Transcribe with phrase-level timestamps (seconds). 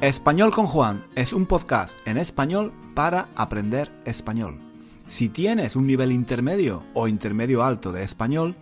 [0.00, 4.58] Español con Juan es un podcast en español para aprender español.
[5.06, 8.54] Si tienes un nivel intermedio o intermedio alto de español,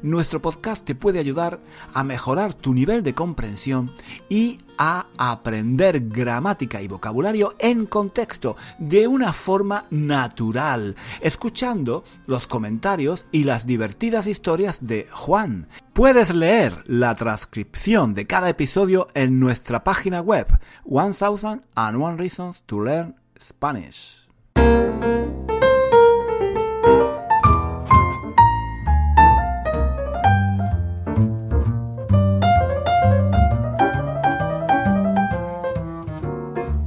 [0.00, 1.60] nuestro podcast te puede ayudar
[1.92, 3.92] a mejorar tu nivel de comprensión
[4.28, 13.26] y a aprender gramática y vocabulario en contexto, de una forma natural, escuchando los comentarios
[13.32, 15.68] y las divertidas historias de Juan.
[15.92, 20.46] Puedes leer la transcripción de cada episodio en nuestra página web,
[20.84, 24.21] 1001 Reasons to Learn Spanish.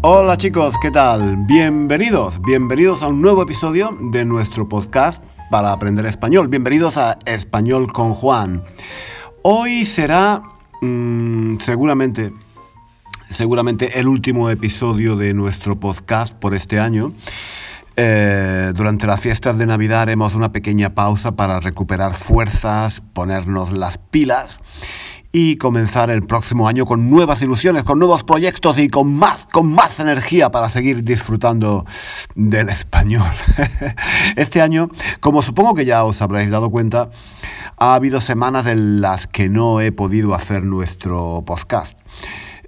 [0.07, 1.35] Hola chicos, ¿qué tal?
[1.47, 6.47] Bienvenidos, bienvenidos a un nuevo episodio de nuestro podcast para aprender español.
[6.47, 8.61] Bienvenidos a Español con Juan.
[9.41, 10.43] Hoy será
[10.79, 12.31] mm, seguramente,
[13.31, 17.11] seguramente el último episodio de nuestro podcast por este año.
[17.97, 23.97] Eh, durante las fiestas de Navidad haremos una pequeña pausa para recuperar fuerzas, ponernos las
[23.97, 24.59] pilas
[25.37, 29.69] y comenzar el próximo año con nuevas ilusiones, con nuevos proyectos y con más, con
[29.69, 31.85] más energía para seguir disfrutando
[32.35, 33.27] del español.
[34.37, 37.09] Este año, como supongo que ya os habréis dado cuenta,
[37.75, 41.99] ha habido semanas en las que no he podido hacer nuestro podcast.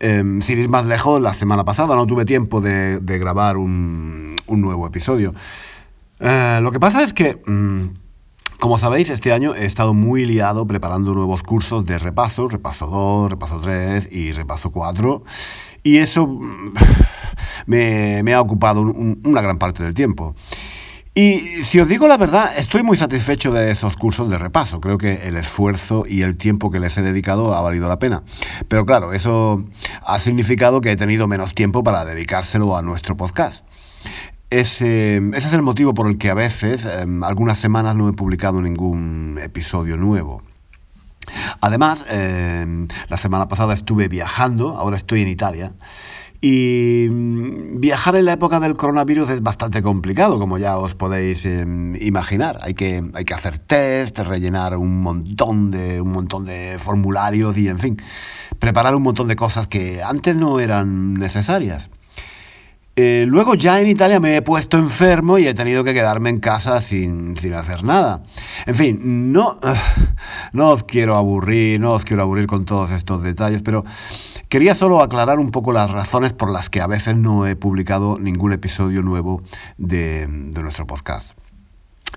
[0.01, 4.85] Em, sin ir más lejos, la semana pasada no tuve tiempo de, grabar un, nuevo
[4.85, 5.33] episodio.
[6.19, 7.41] Eh, lo que pasa es que...
[7.45, 8.06] Mm,
[8.59, 13.29] como sabéis, este año he estado muy liado preparando nuevos cursos de repaso, repaso 2,
[13.29, 15.23] repaso 3 y repaso 4.
[15.83, 16.73] Y eso mm,
[17.67, 20.35] me, ha ocupado una gran parte del tiempo.
[21.13, 24.79] Y si os digo la verdad, estoy muy satisfecho de esos cursos de repaso.
[24.79, 28.23] Creo que el esfuerzo y el tiempo que les he dedicado ha valido la pena.
[28.67, 29.63] Pero claro, eso
[30.03, 33.65] ha significado que he tenido menos tiempo para dedicárselo a nuestro podcast.
[34.49, 38.13] Ese, ese, es el motivo por el que a veces, em, algunas semanas, no he
[38.13, 40.41] publicado ningún episodio nuevo.
[41.59, 45.73] Además, em, la semana pasada estuve viajando, ahora estoy en Italia,
[46.39, 51.45] y mm, viajar en la época del coronavirus es bastante complicado, como ya os podéis
[51.45, 52.57] em, imaginar.
[52.61, 57.67] Hay que, hay que hacer test, rellenar un montón, de, un montón de formularios y,
[57.67, 57.97] en fin,
[58.59, 61.89] preparar un montón de cosas que antes no eran necesarias.
[62.99, 66.39] Eh, luego ya en Italia me he puesto enfermo y he tenido que quedarme en
[66.39, 68.23] casa sin, hacer nada.
[68.65, 69.59] En fin, no,
[70.51, 73.85] no os quiero aburrir, no os quiero aburrir con todos estos detalles, pero
[74.49, 78.17] quería solo aclarar un poco las razones por las que a veces no he publicado
[78.17, 79.43] ningún episodio nuevo
[79.77, 81.37] de nuestro podcast.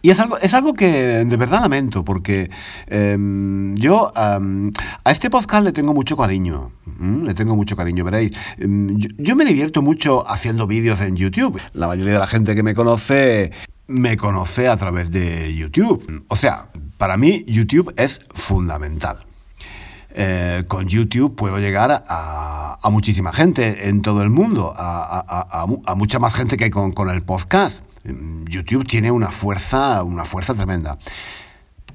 [0.03, 0.91] Y es algo, es algo que
[1.25, 2.51] de verdad lamento, porque
[2.87, 4.41] em, yo a
[5.11, 6.73] este podcast le tengo mucho cariño.
[7.01, 8.33] Le tengo mucho cariño, veréis.
[8.59, 11.61] Em, yo, me divierto mucho haciendo vídeos en YouTube.
[11.73, 13.53] La mayoría de la gente que me conoce
[13.87, 16.25] me conoce a través de YouTube.
[16.29, 19.27] O sea, para mí YouTube es fundamental.
[20.13, 26.35] Eh, con YouTube puedo llegar a, muchísima gente en todo el mundo, a, mucha más
[26.35, 27.83] gente que con, con el podcast.
[28.05, 30.99] YouTube tiene una fuerza, una fuerza tremenda.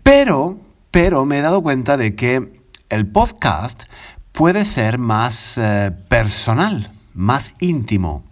[0.03, 0.59] Pero,
[0.91, 3.83] pero me he dado cuenta de que el podcast
[4.31, 8.23] puede ser más eh, personal, más íntimo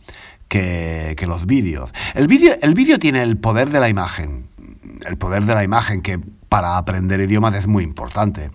[0.47, 1.91] que, los vídeos.
[2.13, 4.47] El vídeo el vídeo tiene el poder de la imagen,
[5.05, 6.19] el poder de la imagen que
[6.49, 8.51] para aprender idiomas es muy importante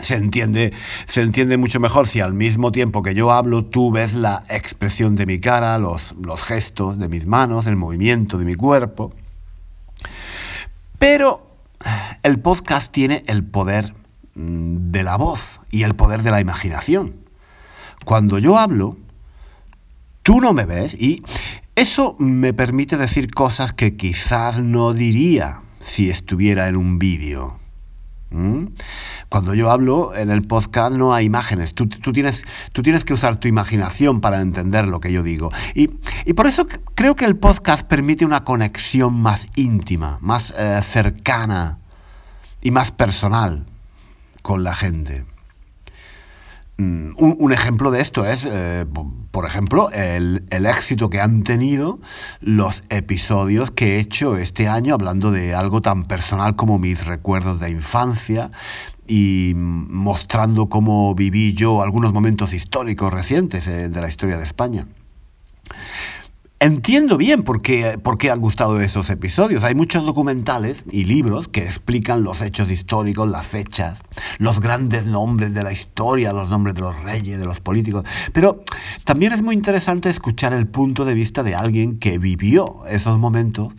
[0.00, 0.72] se entiende,
[1.06, 5.16] se entiende mucho mejor si al mismo tiempo que yo hablo tú ves la expresión
[5.16, 9.14] de mi cara, los, los gestos de mis manos, el movimiento de mi cuerpo.
[10.98, 11.46] Pero
[12.22, 13.94] el podcast tiene el poder
[14.34, 17.16] mm, de la voz y el poder de la imaginación.
[18.04, 18.96] Cuando yo hablo,
[20.22, 21.22] tú no me ves y
[21.74, 27.58] eso me permite decir cosas que quizás no diría si estuviera en un vídeo.
[28.30, 28.66] ¿Mm?
[29.28, 33.36] Cuando yo hablo en el podcast no hay imágenes, tú, tienes, tú tienes que usar
[33.36, 35.50] tu imaginación para entender lo que yo digo.
[35.74, 35.88] Y,
[36.34, 41.78] por eso creo que el podcast permite una conexión más íntima, más eh, cercana
[42.60, 43.66] y más personal
[44.42, 45.24] con la gente.
[46.76, 48.84] Mm, un, ejemplo de esto es, eh,
[49.30, 52.00] por ejemplo, el, éxito que han tenido
[52.40, 57.60] los episodios que he hecho este año hablando de algo tan personal como mis recuerdos
[57.60, 58.50] de infancia
[59.06, 64.86] y mostrando cómo viví yo algunos momentos históricos recientes eh, de la historia de España.
[66.60, 67.98] Entiendo bien por qué,
[68.30, 69.64] han gustado esos episodios.
[69.64, 74.00] Hay muchos documentales y libros que explican los hechos históricos, las fechas,
[74.38, 78.04] los grandes nombres de la historia, los nombres de los reyes, de los políticos.
[78.32, 78.62] Pero
[79.04, 83.74] también es muy interesante escuchar el punto de vista de alguien que vivió esos momentos,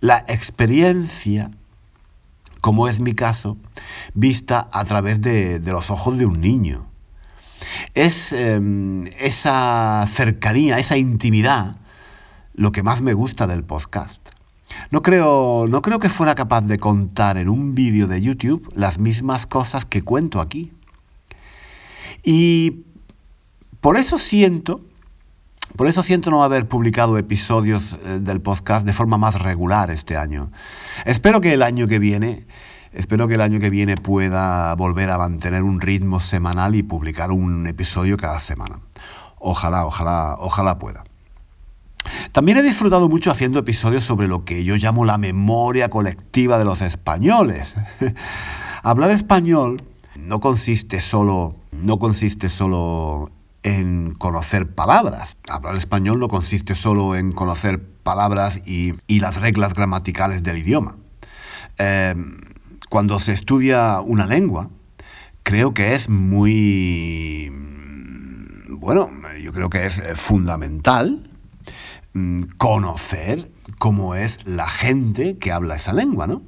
[0.00, 1.50] la experiencia,
[2.60, 3.58] como es mi caso,
[4.14, 6.86] vista a través de, los ojos de un niño.
[7.94, 11.76] Es em, esa cercanía, esa intimidad
[12.54, 14.28] lo que más me gusta del podcast.
[14.90, 18.98] No creo, no creo que fuera capaz de contar en un vídeo de YouTube las
[18.98, 20.72] mismas cosas que cuento aquí.
[22.22, 22.84] Y
[23.80, 24.80] por eso siento,
[25.76, 30.16] por eso siento no haber publicado episodios eh, del podcast de forma más regular este
[30.16, 30.50] año.
[31.04, 32.46] Espero que el año que viene,
[32.92, 37.30] espero que el año que viene pueda volver a mantener un ritmo semanal y publicar
[37.30, 38.80] un episodio cada semana.
[39.38, 41.04] Ojalá, ojalá, ojalá pueda.
[42.34, 46.64] También he disfrutado mucho haciendo episodios sobre lo que yo llamo la memoria colectiva de
[46.64, 47.76] los españoles.
[48.82, 49.80] Hablar español
[50.16, 53.30] no consiste solo, no consiste solo
[53.62, 55.36] en conocer palabras.
[55.48, 60.96] Hablar español no consiste solo en conocer palabras y, las reglas gramaticales del idioma.
[61.78, 62.40] Em,
[62.90, 64.70] cuando se estudia una lengua,
[65.44, 67.52] creo que es muy...
[68.70, 69.08] Bueno,
[69.40, 71.33] yo creo que es fundamental Mm,
[72.58, 76.42] conocer cómo es la gente que habla esa lengua, ¿no?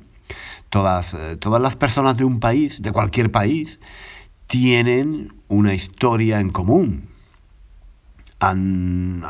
[0.71, 3.81] Todas, eh, todas las personas de un país, de cualquier país,
[4.47, 7.09] tienen una historia en común.
[8.39, 9.23] Han,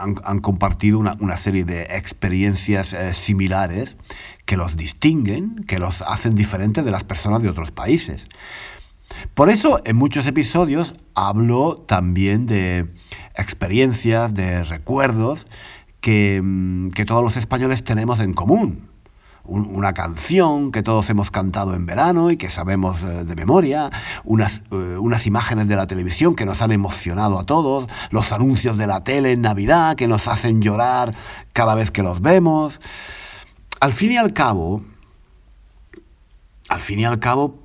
[0.43, 3.97] compartido una, serie de experiencias eh, similares
[4.47, 8.29] que los distinguen, que los hacen diferentes de las personas de otros países.
[9.35, 12.89] Por eso en muchos episodios hablo también de
[13.37, 15.47] experiencias, de recuerdos
[16.07, 18.89] Mm, que, todos los españoles tenemos en común.
[19.49, 23.91] una canción que todos hemos cantado en verano y que sabemos eh, de memoria,
[24.25, 28.77] unas, eh, unas imágenes de la televisión que nos han emocionado a todos, los anuncios
[28.77, 31.15] de la tele en Navidad que nos hacen llorar
[31.53, 32.81] cada vez que los vemos.
[33.81, 34.83] Al fin y al cabo,
[36.69, 37.61] al fin y al cabo,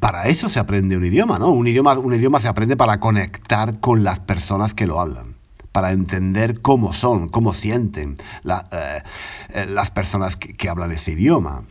[0.00, 1.50] para eso se aprende un idioma, ¿no?
[1.50, 5.31] Un idioma, un idioma se aprende para conectar con las personas que lo hablan
[5.72, 9.02] para entender cómo son, cómo sienten eh,
[9.48, 11.64] eh, las personas que, hablan ese idioma.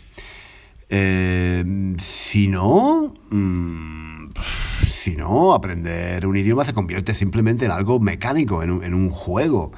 [0.89, 1.63] Eh,
[1.99, 4.31] si no, mm,
[4.91, 9.71] si no, aprender un idioma se convierte simplemente en algo mecánico, en un, juego,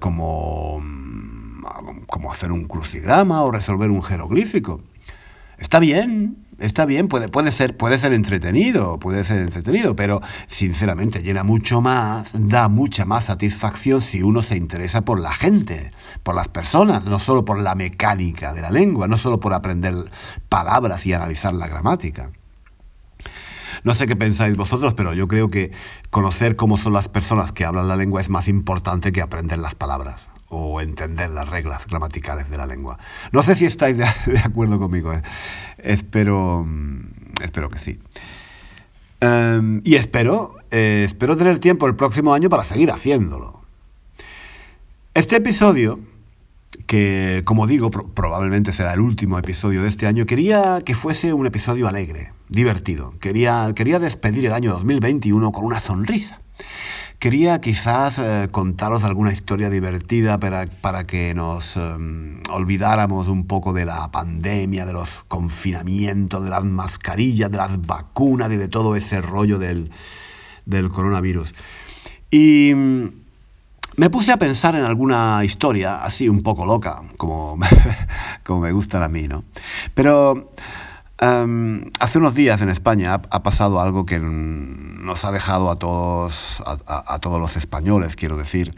[0.00, 4.80] como, mm, como hacer un crucigrama o resolver un jeroglífico.
[5.58, 11.22] Está bien, está bien, puede, puede, ser, puede ser entretenido, puede ser entretenido, pero sinceramente
[11.22, 15.92] llena mucho más, da mucha más satisfacción si uno se interesa por la gente,
[16.22, 19.94] por las personas, no solo por la mecánica de la lengua, no solo por aprender
[20.48, 22.30] palabras y analizar la gramática.
[23.82, 25.72] No sé qué pensáis vosotros, pero yo creo que
[26.10, 29.74] conocer cómo son las personas que hablan la lengua es más importante que aprender las
[29.74, 32.98] palabras o entender las reglas gramaticales de la lengua.
[33.32, 33.96] No sé si estáis
[34.26, 35.22] de, acuerdo conmigo, ¿eh?
[35.78, 37.98] espero, mm, espero que sí.
[39.20, 43.62] Em, y espero, eh, espero tener tiempo el próximo año para seguir haciéndolo.
[45.14, 46.00] Este episodio,
[46.86, 51.46] que como digo, probablemente será el último episodio de este año, quería que fuese un
[51.46, 53.14] episodio alegre, divertido.
[53.20, 56.40] Quería, quería despedir el año 2021 con una sonrisa.
[57.24, 63.72] Quería quizás eh, contaros alguna historia divertida para, para que nos em, olvidáramos un poco
[63.72, 68.94] de la pandemia, de los confinamientos, de las mascarillas, de las vacunas y de todo
[68.94, 69.90] ese rollo del,
[70.66, 71.54] del coronavirus.
[72.30, 73.08] Y mm,
[73.96, 77.58] me puse a pensar en alguna historia así un poco loca, como,
[78.44, 79.44] como me gusta a mí, ¿no?
[79.94, 80.50] Pero
[81.24, 86.62] Em, hace unos días en España ha, pasado algo que nos ha dejado a todos,
[86.66, 88.74] a, todos los españoles, quiero decir,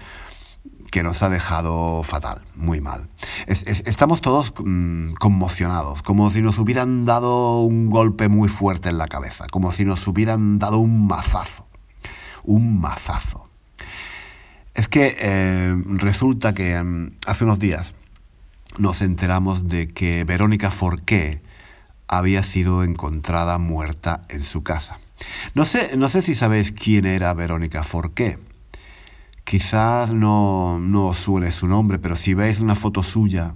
[0.93, 3.09] que nos ha dejado fatal, muy mal.
[3.49, 9.09] estamos todos mm, conmocionados, como si nos hubieran dado un golpe muy fuerte en la
[9.09, 11.67] cabeza, como si nos hubieran dado un mazazo,
[12.45, 13.49] un mazazo.
[14.75, 17.93] Es que eh, resulta que em, hace unos días
[18.79, 21.41] nos enteramos de que Verónica Forqué,
[22.09, 24.99] había sido encontrada muerta en su casa.
[25.55, 28.39] No sé, no sé si sabéis quién era Verónica Forqué.
[29.45, 33.55] Quizás no, no os suene su nombre, pero si veis una foto suya,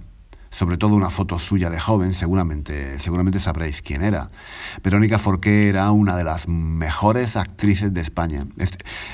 [0.49, 4.29] sobre todo una foto suya de joven, seguramente, seguramente sabréis quién era.
[4.83, 8.45] Verónica Forqué era una de las mejores actrices de España.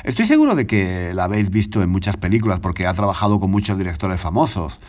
[0.03, 3.77] Estoy seguro de que la habéis visto en muchas películas porque ha trabajado con muchos
[3.77, 4.79] directores famosos.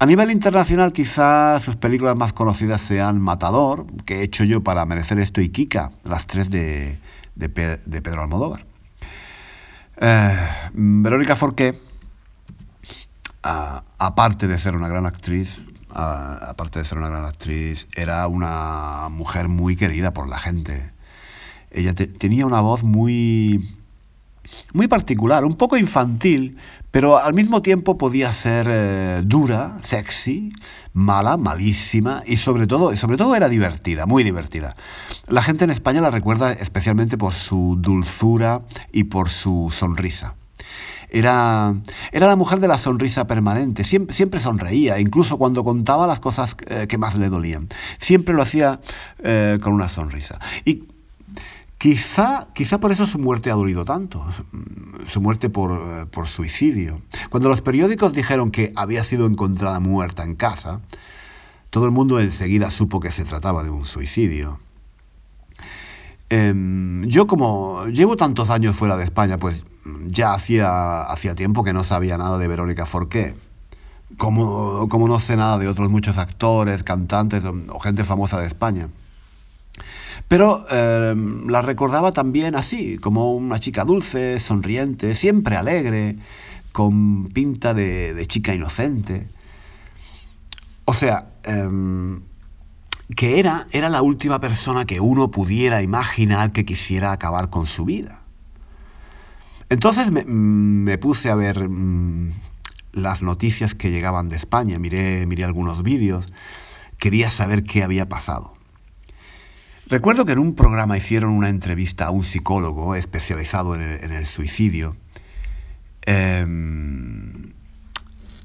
[0.00, 4.86] A nivel internacional quizás sus películas más conocidas sean Matador, que he hecho yo para
[4.86, 6.98] merecer esto, y Kika, las tres de,
[7.34, 8.64] de, Pedro Almodóvar.
[10.00, 10.36] Eh,
[10.72, 11.80] Verónica Forqué
[13.42, 19.48] aparte de ser una gran actriz, aparte de ser una gran actriz, era una mujer
[19.48, 20.92] muy querida por la gente.
[21.70, 23.77] Ella tenía una voz muy
[24.72, 26.58] muy particular, un poco infantil,
[26.90, 30.52] pero al mismo tiempo podía ser eh, dura, sexy,
[30.92, 34.76] mala, malísima y sobre todo, sobre todo era divertida, muy divertida.
[35.26, 38.62] La gente en España la recuerda especialmente por su dulzura
[38.92, 40.34] y por su sonrisa.
[41.10, 41.74] Era,
[42.12, 46.54] era la mujer de la sonrisa permanente, siempre, siempre sonreía, incluso cuando contaba las cosas
[46.66, 47.68] eh, que más le dolían.
[47.98, 48.80] Siempre lo hacía
[49.22, 50.38] eh, con una sonrisa.
[50.66, 50.84] Y
[51.78, 54.26] Quizá, quizá por eso su muerte ha dolido tanto,
[55.06, 57.00] su muerte por, eh, por, suicidio.
[57.30, 60.80] Cuando los periódicos dijeron que había sido encontrada muerta en casa,
[61.70, 64.58] todo el mundo enseguida supo que se trataba de un suicidio.
[66.30, 69.64] Em, yo como llevo tantos años fuera de España, pues
[70.06, 73.36] ya hacía, hacía tiempo que no sabía nada de Verónica Forqué.
[74.16, 78.88] Como, como no sé nada de otros muchos actores, cantantes o gente famosa de España.
[80.28, 86.18] Pero em, la recordaba también así, como una chica dulce, sonriente, siempre alegre,
[86.72, 89.28] con pinta de, chica inocente.
[90.84, 92.20] O sea, em,
[93.16, 97.86] que era, era la última persona que uno pudiera imaginar que quisiera acabar con su
[97.86, 98.22] vida.
[99.70, 102.32] Entonces me, puse a ver mm,
[102.92, 106.26] las noticias que llegaban de España, miré, miré algunos vídeos,
[106.98, 108.57] quería saber qué había pasado.
[109.88, 114.96] Recuerdo que en un programa hicieron una entrevista a un psicólogo especializado en el, suicidio
[116.02, 117.54] em,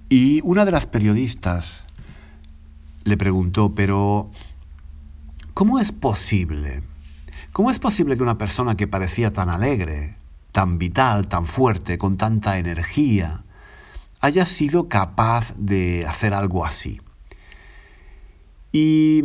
[0.08, 1.84] y una de las periodistas
[3.04, 4.32] le preguntó, pero
[5.54, 6.82] ¿cómo es posible?
[7.52, 10.16] ¿Cómo es posible que una persona que parecía tan alegre,
[10.54, 13.44] tan vital, tan fuerte, con tanta energía,
[14.22, 17.02] haya sido capaz de hacer algo así.
[18.72, 19.22] Y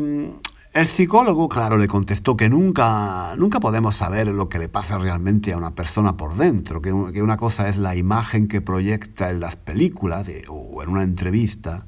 [0.74, 5.52] el psicólogo, claro, le contestó que nunca, nunca podemos saber lo que le pasa realmente
[5.52, 9.56] a una persona por dentro, que, una cosa es la imagen que proyecta en las
[9.56, 11.84] películas o en una entrevista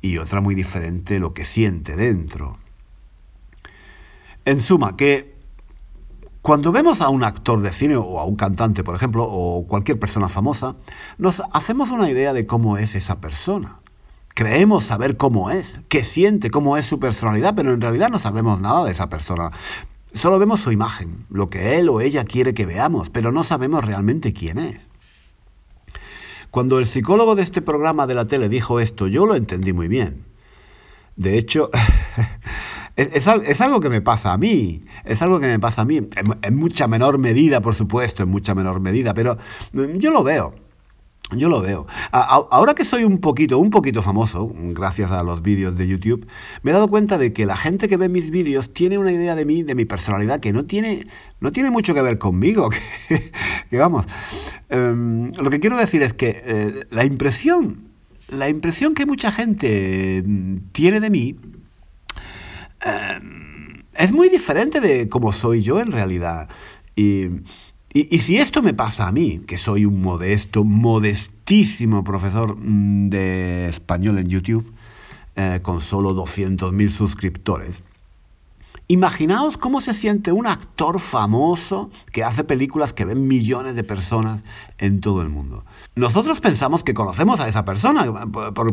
[0.00, 2.58] y otra muy diferente lo que siente dentro.
[4.44, 5.34] En suma, que
[6.42, 9.98] cuando vemos a un actor de cine o a un cantante, por ejemplo, o cualquier
[9.98, 10.76] persona famosa,
[11.16, 13.80] nos hacemos una idea de cómo es esa persona.
[14.34, 18.60] Creemos saber cómo es, qué siente, cómo es su personalidad, pero en realidad no sabemos
[18.60, 19.52] nada de esa persona.
[20.12, 23.84] Solo vemos su imagen, lo que él o ella quiere que veamos, pero no sabemos
[23.84, 24.88] realmente quién es.
[26.50, 29.88] Cuando el psicólogo de este programa de la tele dijo esto, yo lo entendí muy
[29.88, 30.24] bien.
[31.16, 31.70] De hecho,
[32.96, 33.26] Es,
[33.60, 35.96] algo que me pasa a mí, es algo que me pasa a mí,
[36.42, 39.36] en, mucha menor medida, por supuesto, en mucha menor medida, pero
[39.72, 40.54] mm, yo lo veo.
[41.32, 41.86] Yo lo veo.
[42.12, 46.26] ahora que soy un poquito, un poquito famoso, gracias a los vídeos de YouTube,
[46.62, 49.34] me he dado cuenta de que la gente que ve mis vídeos tiene una idea
[49.34, 51.06] de mí, de mi personalidad, que no tiene,
[51.40, 52.70] no tiene mucho que ver conmigo.
[53.70, 54.06] Que, vamos.
[54.68, 57.88] Em, lo que quiero decir es que eh, la impresión,
[58.28, 61.36] la impresión que mucha gente mm, tiene de mí
[62.84, 66.48] Em, es muy diferente de cómo soy yo en realidad.
[66.96, 67.28] Y,
[67.94, 74.18] si esto me pasa a mí, que soy un modesto, modestísimo profesor mm, de español
[74.18, 74.72] en YouTube,
[75.36, 77.82] eh, con solo 200.000 suscriptores,
[78.86, 84.42] Imaginaos cómo se siente un actor famoso que hace películas que ven millones de personas
[84.76, 85.64] en todo el mundo.
[85.94, 88.04] Nosotros pensamos que conocemos a esa persona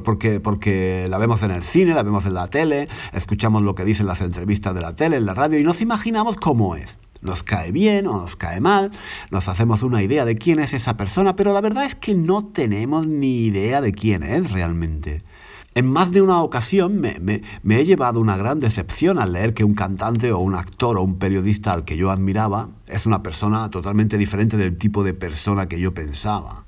[0.03, 3.85] porque, porque la vemos en el cine, la vemos en la tele, escuchamos lo que
[3.85, 6.97] dicen las entrevistas de la tele, en la radio y nos imaginamos cómo es.
[7.21, 8.91] Nos cae bien o nos cae mal,
[9.29, 12.45] nos hacemos una idea de quién es esa persona, pero la verdad es que no
[12.45, 15.19] tenemos ni idea de quién es realmente.
[15.73, 19.73] En más de una ocasión me, he llevado una gran decepción al leer que un
[19.73, 24.17] cantante o un actor o un periodista al que yo admiraba es una persona totalmente
[24.17, 26.65] diferente del tipo de persona que yo pensaba.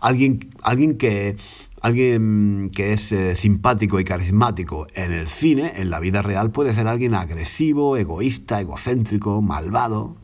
[0.00, 1.36] Alguien, alguien, que,
[1.84, 6.72] alguien que es eh, simpático y carismático en el cine, en la vida real, puede
[6.72, 10.16] ser alguien agresivo, egoísta, egocéntrico, malvado.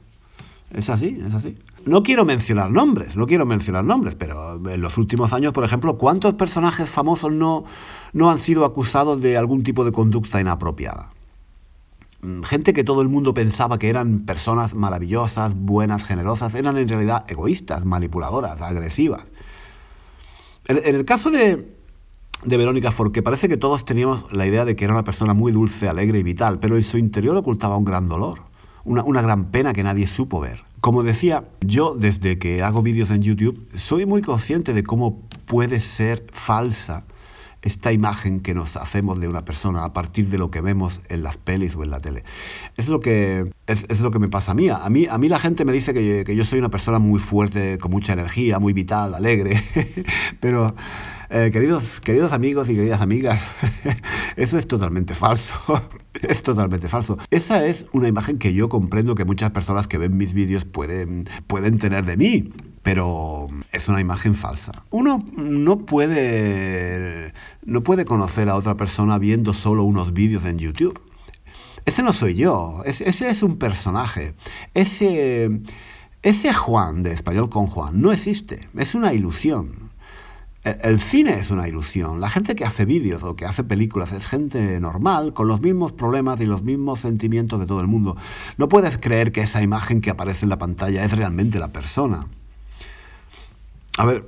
[0.73, 1.59] Es así, es así.
[1.85, 5.99] No quiero mencionar nombres, no quiero mencionar nombres, pero en los últimos años, por ejemplo,
[5.99, 7.65] ¿cuántos personajes famosos no,
[8.15, 11.13] no han sido acusados de algún tipo de conducta inapropiada?
[12.23, 16.89] Mm, gente que todo el mundo pensaba que eran personas maravillosas, buenas, generosas, eran en
[16.89, 19.25] realidad egoístas, manipuladoras, agresivas.
[20.67, 21.67] En, el caso de,
[22.45, 25.53] de Verónica Forqué, parece que todos teníamos la idea de que era una persona muy
[25.53, 28.43] dulce, alegre y vital, pero en su interior ocultaba un gran dolor,
[28.85, 30.65] una, una gran pena que nadie supo ver.
[30.81, 35.81] Como decía, yo desde que hago vídeos en YouTube soy muy consciente de cómo puede
[35.81, 37.05] ser falsa
[37.63, 41.23] esta imagen que nos hacemos de una persona a partir de lo que vemos en
[41.23, 42.25] las pelis o en la tele.
[42.77, 44.69] Es lo que, es, lo que me pasa a mí.
[44.69, 45.07] A, mí.
[45.11, 47.91] a mí la gente me dice que, que yo soy una persona muy fuerte, con
[47.91, 49.63] mucha energía, muy vital, alegre,
[50.41, 50.75] pero...
[51.33, 53.47] Eh, queridos, queridos amigos y queridas amigas,
[54.37, 55.55] eso es totalmente falso.
[56.23, 57.19] es totalmente falso.
[57.31, 61.29] Esa es una imagen que yo comprendo que muchas personas que ven mis vídeos pueden,
[61.47, 62.53] pueden tener de mí
[62.83, 64.73] pero es una imagen falsa.
[64.91, 67.35] Uno no puede,
[67.65, 71.01] no puede conocer a otra persona viendo solo unos vídeos en YouTube.
[71.85, 74.35] Ese no soy yo, ese es un personaje.
[74.75, 75.51] Ese,
[76.23, 79.91] ese Juan de español con Juan no existe, es una ilusión.
[80.63, 82.21] El cine es una ilusión.
[82.21, 85.93] La gente que hace vídeos o que hace películas es gente normal, con los mismos
[85.93, 88.19] problemas y los mismos sentimientos de todo el mundo.
[88.59, 92.27] No puedes creer que esa imagen que aparece en la pantalla es realmente la persona.
[94.01, 94.25] A ver,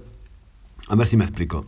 [0.88, 1.64] a ver si me explico.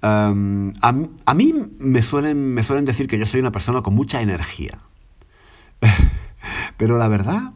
[0.00, 4.22] Em, a, mí me suelen, me suelen decir que yo soy una persona con mucha
[4.22, 4.78] energía.
[6.78, 7.52] Pero la verdad,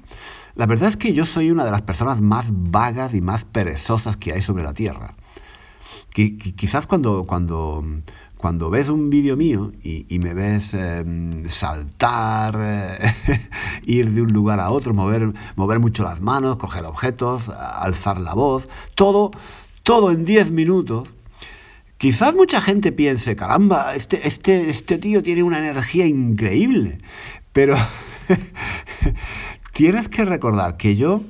[0.56, 4.18] la verdad es que yo soy una de las personas más vagas y más perezosas
[4.18, 5.14] que hay sobre la Tierra.
[6.12, 7.82] quizás cuando, cuando,
[8.36, 13.48] cuando ves un vídeo mío y, me ves em, saltar, eh,
[13.84, 18.34] ir de un lugar a otro, mover, mover mucho las manos, coger objetos, alzar la
[18.34, 19.30] voz, todo,
[19.88, 21.14] todo en 10 minutos,
[21.96, 26.98] quizás mucha gente piense, caramba, este, este, este tío tiene una energía increíble,
[27.54, 27.74] pero
[29.72, 31.22] tienes que recordar que yo,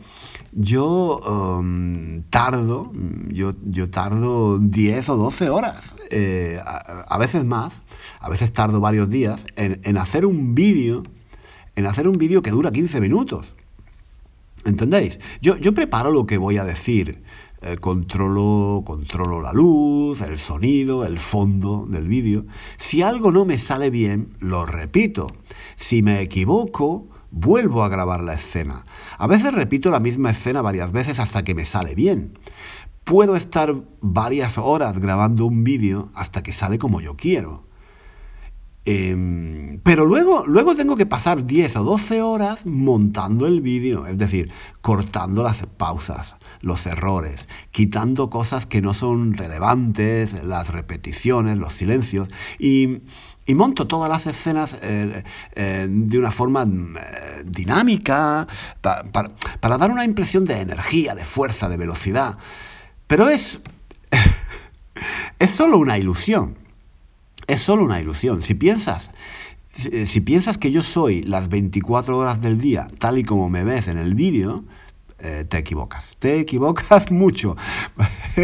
[0.51, 2.91] yo um, tardo,
[3.29, 7.81] yo, yo tardo 10 o 12 horas, eh, a, veces más,
[8.19, 11.05] a veces tardo varios días en, hacer un vídeo,
[11.77, 13.55] en hacer un vídeo que dura 15 minutos.
[14.65, 15.21] ¿Entendéis?
[15.41, 17.23] Yo preparo lo que voy a decir,
[17.61, 22.47] eh, controlo, controlo la luz, el sonido, el fondo del vídeo.
[22.77, 25.27] Si algo no me sale bien, lo repito.
[25.77, 28.87] Si me equivoco, vuelvo a grabar la escena.
[29.19, 32.39] A veces repito la misma escena varias veces hasta que me sale bien.
[33.05, 37.68] Puedo estar varias horas grabando un vídeo hasta que sale como yo quiero.
[38.85, 44.17] Em, pero luego, luego tengo que pasar 10 o 12 horas montando el vídeo, es
[44.17, 51.75] decir, cortando las pausas, los errores, quitando cosas que no son relevantes, las repeticiones, los
[51.75, 53.03] silencios, y,
[53.55, 55.23] monto todas las escenas eh,
[55.55, 58.47] eh, de una forma eh, dinámica,
[58.81, 62.39] para dar una impresión de energía, de fuerza, de velocidad.
[63.07, 63.61] Pero es,
[65.39, 66.68] es solo una ilusión
[67.49, 68.43] es solo una ilusión.
[68.43, 69.11] Si piensas,
[69.75, 73.89] si, piensas que yo soy las 24 horas del día, tal y como me ves
[73.89, 74.65] en el vídeo,
[75.19, 76.17] eh, te equivocas.
[76.19, 77.57] Te equivocas mucho.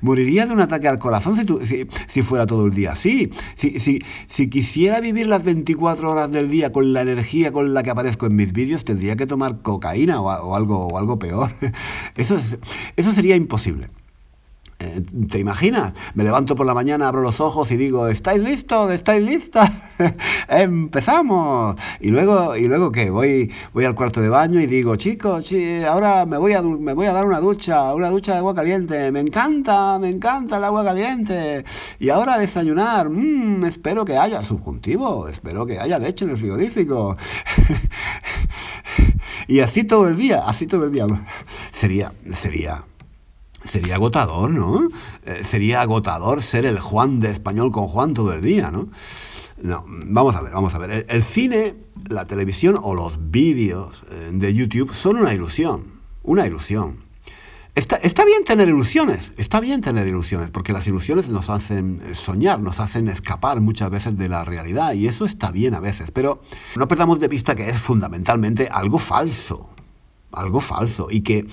[0.00, 3.30] Moriría de un ataque al corazón si, si, fuera todo el día así.
[3.54, 3.78] Si,
[4.26, 8.26] si, quisiera vivir las 24 horas del día con la energía con la que aparezco
[8.26, 11.52] en mis vídeos, tendría que tomar cocaína o, algo, o algo peor.
[12.16, 12.58] Eso, es,
[12.96, 13.88] eso sería imposible.
[14.84, 15.94] Eh, ¿Te imaginas?
[16.14, 18.90] Me levanto por la mañana, abro los ojos y digo, ¿estáis listos?
[18.92, 19.70] ¿Estáis listas?
[20.48, 21.76] ¡Empezamos!
[22.00, 23.08] Y luego, ¿y luego qué?
[23.08, 25.50] Voy, voy al cuarto de baño y digo, chicos,
[25.88, 29.10] ahora me voy, a, me voy a dar una ducha, una ducha de agua caliente.
[29.10, 31.64] Me encanta, me encanta el agua caliente.
[31.98, 37.16] Y ahora desayunar, mmm, espero que haya subjuntivo, espero que haya leche en el frigorífico.
[39.48, 41.06] y así todo el día, así todo el día.
[41.72, 42.84] Sería, sería
[43.64, 44.88] sería agotador, ¿no?
[45.24, 48.88] Eh, sería agotador ser el Juan de español con Juan todo el día, ¿no?
[49.62, 51.06] No, vamos a ver, vamos a ver.
[51.08, 51.74] El, cine,
[52.08, 57.04] la televisión o los vídeos eh, de YouTube son una ilusión, una ilusión.
[57.74, 62.60] Está, está, bien tener ilusiones, está bien tener ilusiones, porque las ilusiones nos hacen soñar,
[62.60, 66.40] nos hacen escapar muchas veces de la realidad, y eso está bien a veces, pero
[66.76, 69.70] no perdamos de vista que es fundamentalmente algo falso,
[70.30, 71.48] algo falso, y que,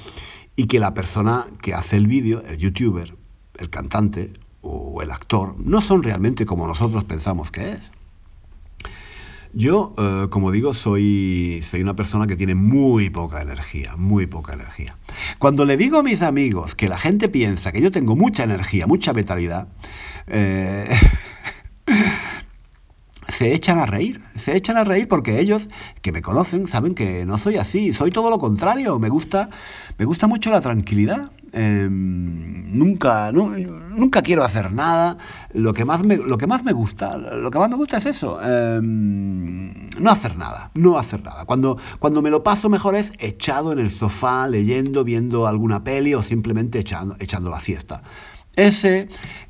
[0.56, 3.16] y que la persona que hace el vídeo, el youtuber,
[3.58, 7.92] el cantante o el actor, no son realmente como nosotros pensamos que es.
[9.54, 14.54] Yo, eh, como digo, soy, soy una persona que tiene muy poca energía, muy poca
[14.54, 14.98] energía.
[15.40, 18.88] Cuando le digo a mis amigos que la gente piensa que yo tengo mucha energía,
[18.88, 19.68] mucha vitalidad,
[20.28, 20.90] eh,
[23.32, 25.70] se echan a reír, se echan a reír porque ellos
[26.02, 29.50] que me conocen saben que no soy así, soy todo lo contrario, me gusta,
[29.98, 35.18] me gusta mucho la tranquilidad, em, nunca, nunca quiero hacer nada,
[35.54, 38.06] lo que más me, lo que más me gusta, lo que más me gusta es
[38.06, 41.46] eso, em, no hacer nada, no hacer nada.
[41.46, 46.14] Cuando, cuando me lo paso mejor es echado en el sofá, leyendo, viendo alguna peli
[46.14, 48.04] o simplemente echando, echando la siesta.
[48.56, 49.08] Ese,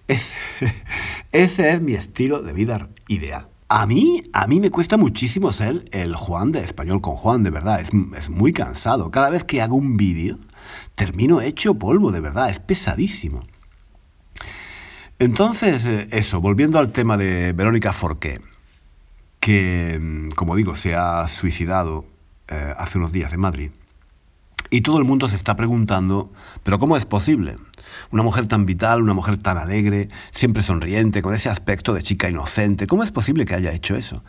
[0.08, 0.36] ese,
[1.32, 3.52] ese es mi estilo de vida ideal.
[3.74, 7.52] A mí, a mí me cuesta muchísimo ser el Juan de español con Juan, de
[7.52, 7.80] verdad.
[7.80, 9.12] Es, muy cansado.
[9.12, 10.38] Cada vez que hago un vídeo,
[10.96, 12.50] termino hecho polvo, de verdad.
[12.50, 13.46] Es pesadísimo.
[15.20, 18.42] Entonces, eh, eso, volviendo al tema de Verónica Forqué,
[19.40, 22.04] que, mm, como digo, se ha suicidado
[22.50, 23.72] eh, hace unos días en Madrid.
[24.70, 26.30] Y todo el mundo se está preguntando,
[26.64, 27.56] ¿pero cómo es posible?
[28.10, 32.30] Una mujer tan vital, una mujer tan alegre, siempre sonriente, con ese aspecto de chica
[32.30, 34.22] inocente, ¿cómo es posible que haya hecho eso?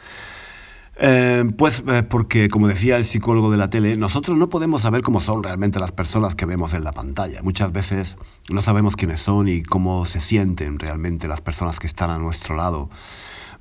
[0.97, 5.03] Eh, pues eh, porque, como decía el psicólogo de la tele, nosotros no podemos saber
[5.03, 7.43] cómo son realmente las personas que vemos en la pantalla.
[7.43, 8.17] Muchas veces
[8.51, 12.57] no sabemos quiénes son y cómo se sienten realmente las personas que están a nuestro
[12.57, 12.91] lado.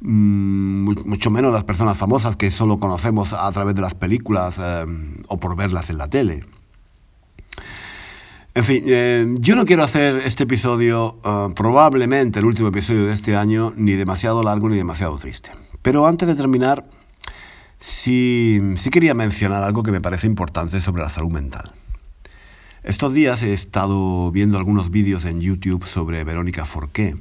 [0.01, 4.85] Mm, mucho menos las personas famosas que solo conocemos a través de las películas eh,
[5.27, 6.45] o por verlas en la tele.
[8.53, 13.13] En fin, eh, yo no quiero hacer este episodio, eh, probablemente el último episodio de
[13.13, 15.51] este año, ni demasiado largo ni demasiado triste.
[15.81, 16.85] Pero antes de terminar,
[17.79, 21.71] sí, sí quería mencionar algo que me parece importante sobre la salud mental.
[22.83, 27.15] Estos días he estado viendo algunos vídeos en YouTube sobre Verónica Forqué.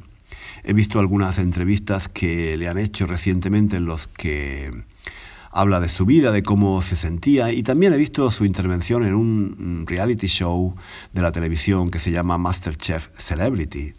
[0.64, 4.73] He visto algunas entrevistas que le han hecho recientemente en los que
[5.51, 9.15] habla de su vida, de cómo se sentía y también he visto su intervención en
[9.15, 10.75] un reality show
[11.13, 13.93] de la televisión que se llama Masterchef Celebrity,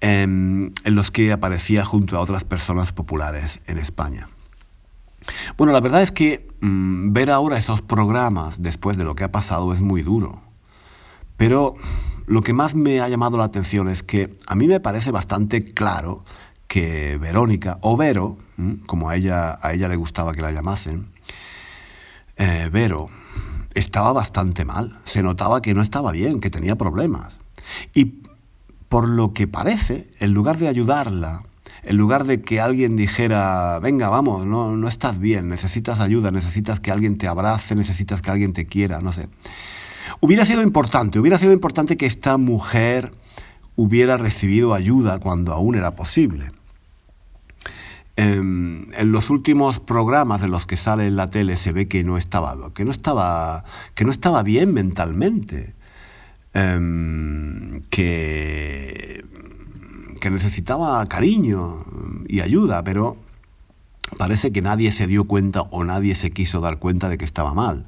[0.00, 4.28] em, en, los que aparecía junto a otras personas populares en España.
[5.56, 9.32] Bueno, la verdad es que mm, ver ahora esos programas después de lo que ha
[9.32, 10.42] pasado es muy duro.
[11.36, 11.76] Pero
[12.26, 15.72] lo que más me ha llamado la atención es que a mí me parece bastante
[15.72, 16.24] claro
[16.68, 18.38] que Verónica, o Vero,
[18.86, 21.08] como a ella, a ella le gustaba que la llamasen,
[22.36, 23.10] eh, Vero
[23.74, 27.36] estaba bastante mal, se notaba que no estaba bien, que tenía problemas.
[27.92, 28.22] Y
[28.88, 31.42] por lo que parece, en lugar de ayudarla,
[31.82, 36.80] en lugar de que alguien dijera, venga, vamos, no, no estás bien, necesitas ayuda, necesitas
[36.80, 39.28] que alguien te abrace, necesitas que alguien te quiera, no sé.
[40.20, 43.12] Hubiera sido importante, hubiera sido importante que esta mujer
[43.76, 46.50] hubiera recibido ayuda cuando aún era posible.
[48.16, 52.16] En, los últimos programas en los que sale en la tele se ve que no
[52.16, 55.74] estaba, que no estaba, que no estaba bien mentalmente,
[56.52, 59.24] em, que,
[60.20, 61.84] que necesitaba cariño
[62.28, 63.16] y ayuda, pero
[64.16, 67.52] parece que nadie se dio cuenta o nadie se quiso dar cuenta de que estaba
[67.52, 67.86] mal.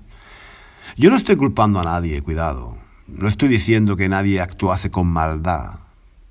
[0.97, 2.86] Yo no estoy culpando a nadie, cuidado.
[3.09, 5.81] No estoy diciendo que nadie actuase con maldad.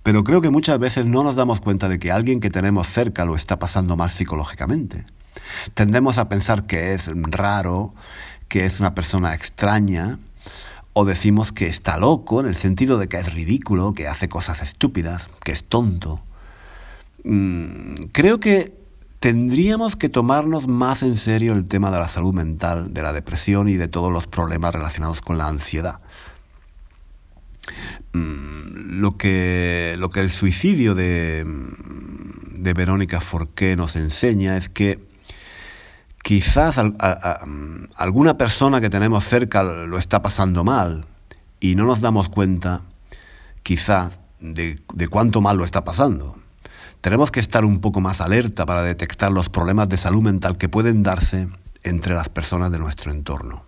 [0.03, 3.25] Pero creo que muchas veces no nos damos cuenta de que alguien que tenemos cerca
[3.25, 5.05] lo está pasando mal psicológicamente.
[5.73, 7.93] Tendemos a pensar que es raro,
[8.47, 10.19] que es una persona extraña,
[10.93, 14.61] o decimos que está loco en el sentido de que es ridículo, que hace cosas
[14.61, 16.21] estúpidas, que es tonto.
[17.23, 18.77] Mm, creo que
[19.19, 23.67] tendríamos que tomarnos más en serio el tema de la salud mental, de la depresión
[23.67, 25.99] y de todos los problemas relacionados con la ansiedad.
[28.15, 35.05] Mm, lo que, lo que el suicidio de, de Verónica Forqué nos enseña es que
[36.23, 36.79] quizás
[37.95, 41.05] alguna persona que tenemos cerca lo está pasando mal
[41.59, 42.83] y no nos damos cuenta
[43.63, 46.37] quizás de, de cuánto mal lo está pasando.
[47.01, 50.69] Tenemos que estar un poco más alerta para detectar los problemas de salud mental que
[50.69, 51.49] pueden darse
[51.83, 53.65] entre las personas de nuestro entorno.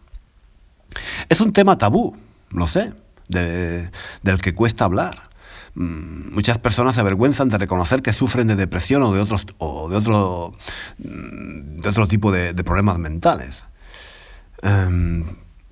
[1.27, 2.15] Es un tema tabú,
[2.49, 2.93] lo sé,
[3.27, 5.29] del que cuesta hablar.
[5.75, 9.89] Mm, muchas personas se avergüenzan de reconocer que sufren de depresión o de, otros, o
[9.89, 10.53] de, otro,
[10.97, 13.63] mm, de otro tipo de, problemas mentales.
[14.63, 15.23] Em,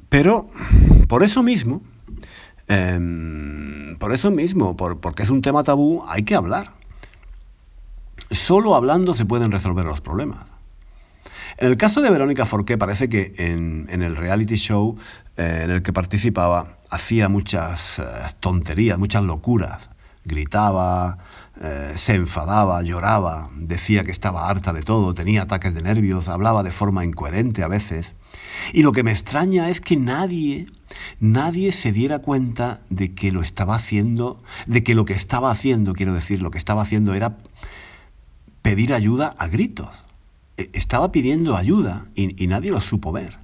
[0.10, 0.48] pero
[1.08, 1.82] por eso mismo,
[2.68, 6.74] em, por eso mismo, porque es un tema tabú, hay que hablar.
[8.30, 10.55] Solo hablando se pueden resolver los problemas.
[11.58, 14.98] En el caso de Verónica Forqué parece que en, el reality show
[15.38, 18.04] eh, en el que participaba hacía muchas eh,
[18.40, 19.90] tonterías, muchas locuras,
[20.26, 21.20] Gritaba,
[21.62, 26.64] eh, se enfadaba, lloraba, decía que estaba harta de todo, tenía ataques de nervios, hablaba
[26.64, 28.16] de forma incoherente a veces.
[28.74, 30.66] Y lo que me extraña es que nadie,
[31.20, 35.94] nadie se diera cuenta de que lo estaba haciendo, de que lo que estaba haciendo,
[35.94, 37.38] quiero decir, lo que estaba haciendo era
[38.64, 40.05] pedir ayuda a gritos.
[40.58, 43.38] E, estaba pidiendo ayuda y, nadie lo supo ver.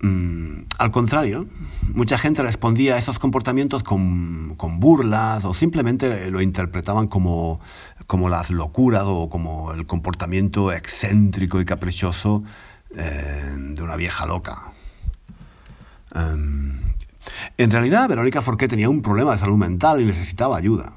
[0.00, 1.46] Mm, al contrario,
[1.94, 7.60] mucha gente respondía a esos comportamientos con, burlas o simplemente lo interpretaban como,
[8.06, 12.42] como las locuras o como el comportamiento excéntrico y caprichoso
[12.94, 14.72] eh, de una vieja loca.
[16.14, 16.78] Em,
[17.58, 20.92] en realidad, Verónica Forqué tenía un problema de salud mental y necesitaba ayuda.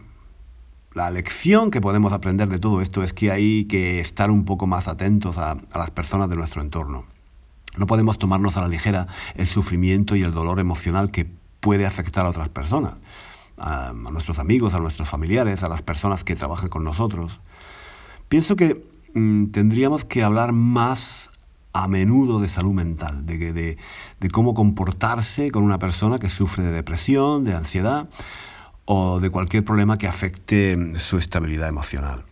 [0.93, 4.65] La lección que podemos aprender de todo esto es que hay que estar un poco
[4.65, 7.05] más atentos a, las personas de nuestro entorno.
[7.77, 12.25] No podemos tomarnos a la ligera el sufrimiento y el dolor emocional que puede afectar
[12.25, 12.93] a otras personas,
[13.57, 17.39] a, nuestros amigos, a nuestros familiares, a las personas que trabajan con nosotros.
[18.27, 21.29] Pienso que mm, tendríamos que hablar más
[21.71, 26.71] a menudo de salud mental, de, de, cómo comportarse con una persona que sufre de
[26.71, 28.09] depresión, de ansiedad
[28.91, 32.25] o de cualquier problema que afecte su estabilidad emocional.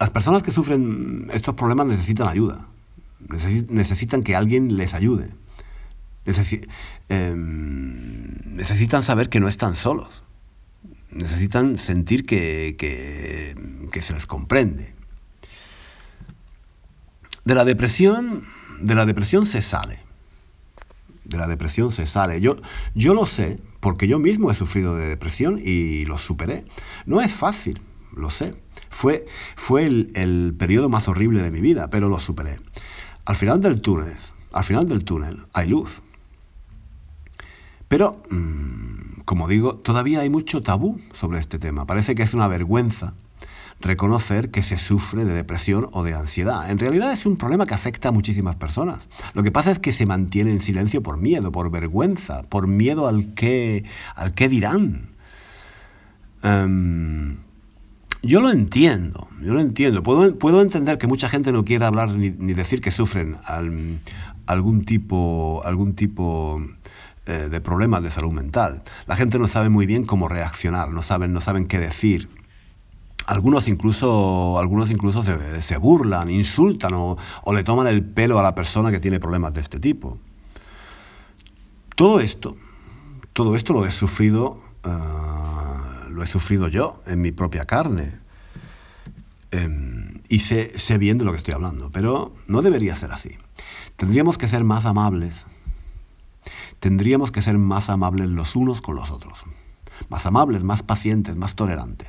[0.00, 2.66] Las personas que sufren estos problemas necesitan ayuda,
[3.68, 5.28] necesitan que alguien les ayude,
[7.10, 10.24] em, necesitan saber que no están solos,
[11.10, 12.74] necesitan sentir que,
[13.92, 14.94] que se les comprende.
[17.44, 18.44] De la depresión,
[18.80, 19.98] de la depresión se sale.
[21.26, 22.40] De la depresión se sale.
[22.40, 22.56] Yo,
[22.94, 26.64] yo lo sé porque yo mismo he sufrido de depresión y lo superé.
[27.06, 27.80] No es fácil,
[28.14, 28.54] lo sé.
[28.90, 29.24] Fue,
[29.56, 32.58] fue el, periodo más horrible de mi vida, pero lo superé.
[33.24, 34.16] Al final del túnel,
[34.52, 36.02] al final del túnel hay luz.
[37.88, 41.86] Pero, mm, como digo, todavía hay mucho tabú sobre este tema.
[41.86, 43.14] Parece que es una vergüenza
[43.80, 46.70] reconocer que se sufre de depresión o de ansiedad.
[46.70, 49.08] En realidad es un problema que afecta a muchísimas personas.
[49.34, 53.06] Lo que pasa es que se mantiene en silencio por miedo, por vergüenza, por miedo
[53.06, 53.84] al que,
[54.16, 55.10] al que dirán.
[56.42, 57.36] Em,
[58.22, 60.02] yo lo entiendo, yo lo entiendo.
[60.02, 63.36] Puedo, puedo, entender que mucha gente no quiera hablar ni, decir que sufren
[64.46, 66.60] algún tipo, algún tipo
[67.26, 68.82] eh, de problemas de salud mental.
[69.06, 72.28] La gente no sabe muy bien cómo reaccionar, no saben, no saben qué decir.
[73.28, 77.18] Algunos incluso, algunos incluso se, burlan, insultan o,
[77.52, 80.16] le toman el pelo a la persona que tiene problemas de este tipo.
[81.94, 82.56] Todo esto,
[83.34, 88.14] todo esto lo he sufrido, eh, lo he sufrido yo en mi propia carne.
[89.50, 93.36] Em, y sé, sé bien de lo que estoy hablando, pero no debería ser así.
[93.96, 95.44] Tendríamos que ser más amables.
[96.80, 99.38] Tendríamos que ser más amables los unos con los otros.
[100.08, 102.08] Más amables, más pacientes, más tolerantes.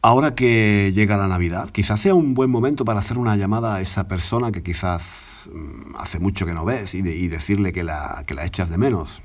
[0.00, 3.80] Ahora que llega la Navidad, quizás sea un buen momento para hacer una llamada a
[3.80, 8.34] esa persona que quizás mm, hace mucho que no ves y, decirle que la, que
[8.34, 9.20] la echas de menos.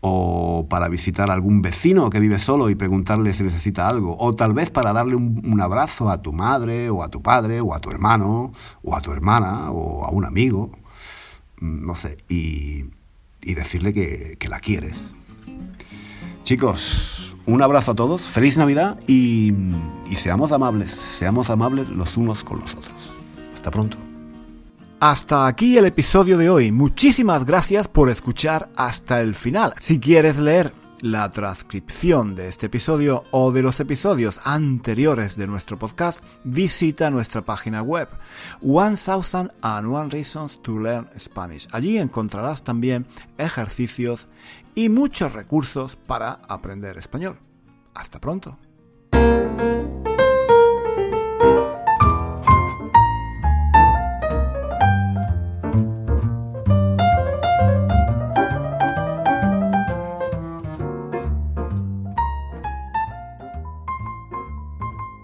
[0.00, 4.16] O para visitar a algún vecino que vive solo y preguntarle si necesita algo.
[4.18, 7.74] O tal vez para darle un, abrazo a tu madre o a tu padre o
[7.74, 10.70] a tu hermano o a tu hermana o a un amigo.
[11.60, 12.18] Mm, no sé.
[12.28, 12.84] Y,
[13.40, 15.02] decirle que, que la quieres.
[16.44, 19.54] Chicos, un abrazo a todos, feliz Navidad y,
[20.14, 23.10] seamos amables, seamos amables los unos con los otros.
[23.54, 23.96] Hasta pronto.
[25.00, 26.72] Hasta aquí el episodio de hoy.
[26.72, 29.72] Muchísimas gracias por escuchar hasta el final.
[29.80, 35.78] Si quieres leer la transcripción de este episodio o de los episodios anteriores de nuestro
[35.78, 38.08] podcast, visita nuestra página web
[38.60, 41.68] 1000 and One Reasons to Learn Spanish.
[41.72, 43.06] Allí encontrarás también
[43.36, 44.28] ejercicios
[44.74, 47.38] y muchos recursos para aprender español.
[47.94, 48.58] Hasta pronto.